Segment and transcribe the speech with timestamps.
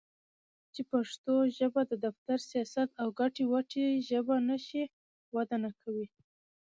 [0.73, 4.83] چې پښتو ژبه د دفتر٬ سياست او ګټې وټې ژبه نشي؛
[5.35, 6.07] وده نکوي.